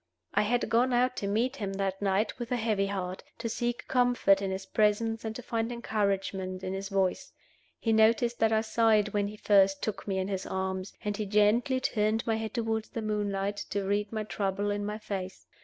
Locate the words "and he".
11.03-11.27